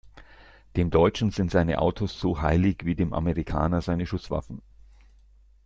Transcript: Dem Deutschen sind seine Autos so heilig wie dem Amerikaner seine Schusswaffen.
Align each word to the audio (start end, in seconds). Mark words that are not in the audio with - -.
Dem 0.77 0.89
Deutschen 0.89 1.29
sind 1.29 1.51
seine 1.51 1.77
Autos 1.77 2.19
so 2.19 2.41
heilig 2.41 2.85
wie 2.85 2.95
dem 2.95 3.13
Amerikaner 3.13 3.81
seine 3.83 4.07
Schusswaffen. 4.07 4.63